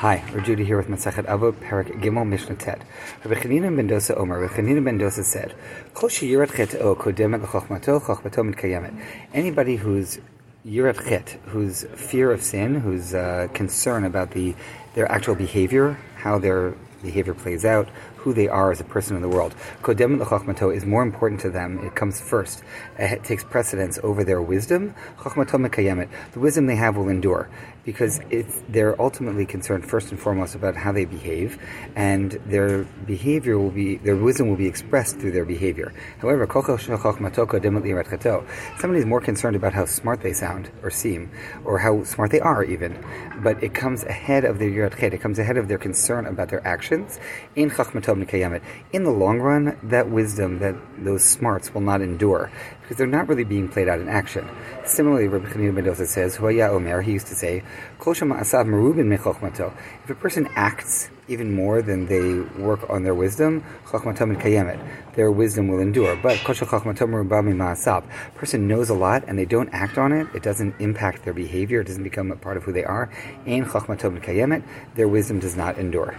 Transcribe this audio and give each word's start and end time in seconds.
Hi, 0.00 0.22
we're 0.34 0.42
Judy 0.42 0.62
here 0.62 0.76
with 0.76 0.88
Masachet 0.88 1.24
Avot, 1.24 1.58
Perak 1.58 1.86
Gimel 1.86 2.28
Mishnah 2.28 2.56
Tet. 2.56 2.82
Rabbi 3.24 3.40
Chanina 3.40 3.74
ben 3.74 3.88
Dosa 3.88 4.14
Omer, 4.14 4.38
Rabbi 4.40 4.52
Chanina 4.52 4.84
ben 4.84 4.98
Dosa 4.98 5.24
said, 5.24 5.54
Kol 5.94 6.10
sheyirat 6.10 6.54
chet 6.54 6.74
o 6.74 6.94
kodemet 6.94 7.42
l'chochmato, 7.42 7.98
chochmato 7.98 8.44
mitkayemet. 8.44 8.94
Anybody 9.32 9.76
who's 9.76 10.18
yirat 10.66 11.08
chet, 11.08 11.38
whose 11.46 11.84
fear 11.94 12.30
of 12.30 12.42
sin, 12.42 12.74
whose 12.74 13.14
uh, 13.14 13.48
concern 13.54 14.04
about 14.04 14.32
the 14.32 14.54
their 14.92 15.10
actual 15.10 15.34
behavior, 15.34 15.98
how 16.16 16.38
their 16.38 16.74
behavior 17.02 17.34
plays 17.34 17.64
out, 17.64 17.88
who 18.16 18.34
they 18.34 18.48
are 18.48 18.72
as 18.72 18.80
a 18.80 18.84
person 18.84 19.16
in 19.16 19.22
the 19.22 19.28
world. 19.28 19.54
Kodem 19.82 20.18
l'chachmato 20.18 20.74
is 20.74 20.84
more 20.84 21.02
important 21.02 21.40
to 21.40 21.50
them. 21.50 21.78
It 21.84 21.94
comes 21.94 22.20
first. 22.20 22.62
It 22.98 23.24
takes 23.24 23.44
precedence 23.44 23.98
over 24.02 24.24
their 24.24 24.42
wisdom. 24.42 24.94
Chachmato 25.18 25.64
mekayemet. 25.64 26.08
The 26.32 26.40
wisdom 26.40 26.66
they 26.66 26.76
have 26.76 26.96
will 26.96 27.08
endure 27.08 27.48
because 27.86 28.20
they're 28.68 29.00
ultimately 29.00 29.46
concerned 29.46 29.88
first 29.88 30.10
and 30.10 30.18
foremost 30.18 30.56
about 30.56 30.74
how 30.74 30.90
they 30.90 31.04
behave, 31.04 31.56
and 31.94 32.32
their 32.44 32.82
behavior 33.06 33.56
will 33.56 33.70
be 33.70 33.96
their 33.98 34.16
wisdom 34.16 34.48
will 34.48 34.56
be 34.56 34.66
expressed 34.66 35.18
through 35.18 35.30
their 35.30 35.44
behavior. 35.44 35.94
However, 36.18 36.48
somebody 36.52 38.98
is 38.98 39.06
more 39.06 39.20
concerned 39.20 39.54
about 39.54 39.72
how 39.72 39.86
smart 39.86 40.20
they 40.20 40.32
sound 40.32 40.68
or 40.82 40.90
seem, 40.90 41.30
or 41.64 41.78
how 41.78 42.02
smart 42.02 42.32
they 42.32 42.40
are 42.40 42.64
even, 42.64 42.98
but 43.40 43.62
it 43.62 43.72
comes 43.72 44.02
ahead 44.02 44.44
of 44.44 44.58
their 44.58 44.68
yirat 44.68 45.00
It 45.00 45.20
comes 45.20 45.38
ahead 45.38 45.56
of 45.56 45.68
their 45.68 45.78
concern 45.78 46.26
about 46.26 46.48
their 46.48 46.66
actions. 46.66 46.85
In 46.92 47.70
chachmato 47.70 48.60
in 48.92 49.04
the 49.04 49.10
long 49.10 49.40
run, 49.40 49.78
that 49.82 50.10
wisdom, 50.10 50.58
that 50.60 50.74
those 50.98 51.24
smarts 51.24 51.74
will 51.74 51.80
not 51.80 52.00
endure 52.00 52.50
because 52.86 52.98
they're 52.98 53.06
not 53.08 53.28
really 53.28 53.42
being 53.42 53.68
played 53.68 53.88
out 53.88 53.98
in 53.98 54.08
action. 54.08 54.48
Similarly, 54.84 55.26
Rabbi 55.26 55.48
Chanina 55.48 55.74
ben 55.74 55.84
Dosa 55.84 56.06
says, 56.06 56.36
Huaya 56.36 56.68
Omer, 56.70 57.02
he 57.02 57.10
used 57.12 57.26
to 57.26 57.34
say, 57.34 57.64
If 57.98 58.16
a 60.10 60.14
person 60.14 60.48
acts 60.54 61.10
even 61.26 61.52
more 61.52 61.82
than 61.82 62.06
they 62.06 62.38
work 62.62 62.88
on 62.88 63.02
their 63.02 63.14
wisdom, 63.14 63.64
their 65.14 65.30
wisdom 65.32 65.66
will 65.66 65.80
endure. 65.80 66.16
But 66.16 66.40
a 66.40 66.44
person 68.36 68.68
knows 68.68 68.88
a 68.88 68.94
lot 68.94 69.24
and 69.26 69.36
they 69.36 69.44
don't 69.44 69.68
act 69.72 69.98
on 69.98 70.12
it, 70.12 70.28
it 70.32 70.44
doesn't 70.44 70.76
impact 70.78 71.24
their 71.24 71.34
behavior, 71.34 71.80
it 71.80 71.88
doesn't 71.88 72.04
become 72.04 72.30
a 72.30 72.36
part 72.36 72.56
of 72.56 72.62
who 72.62 72.72
they 72.72 72.84
are. 72.84 73.10
In 73.46 73.64
Chakhmatom 73.64 74.22
Kayamet, 74.22 74.62
their 74.94 75.08
wisdom 75.08 75.40
does 75.40 75.56
not 75.56 75.76
endure. 75.78 76.16